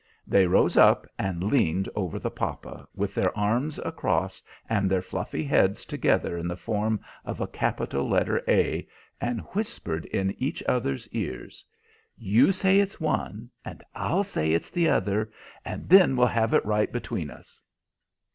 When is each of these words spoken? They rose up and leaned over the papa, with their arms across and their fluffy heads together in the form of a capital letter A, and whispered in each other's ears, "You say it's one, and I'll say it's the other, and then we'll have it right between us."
They 0.25 0.47
rose 0.47 0.77
up 0.77 1.05
and 1.19 1.43
leaned 1.43 1.87
over 1.95 2.17
the 2.17 2.31
papa, 2.31 2.87
with 2.95 3.13
their 3.13 3.37
arms 3.37 3.77
across 3.85 4.41
and 4.67 4.89
their 4.89 4.99
fluffy 5.03 5.43
heads 5.43 5.85
together 5.85 6.39
in 6.39 6.47
the 6.47 6.55
form 6.55 6.99
of 7.23 7.39
a 7.39 7.45
capital 7.45 8.09
letter 8.09 8.41
A, 8.47 8.87
and 9.21 9.41
whispered 9.53 10.05
in 10.05 10.31
each 10.41 10.63
other's 10.63 11.07
ears, 11.09 11.63
"You 12.17 12.51
say 12.51 12.79
it's 12.79 12.99
one, 12.99 13.51
and 13.63 13.83
I'll 13.93 14.23
say 14.23 14.53
it's 14.53 14.71
the 14.71 14.89
other, 14.89 15.31
and 15.63 15.87
then 15.87 16.15
we'll 16.15 16.25
have 16.25 16.55
it 16.55 16.65
right 16.65 16.91
between 16.91 17.29
us." 17.29 17.61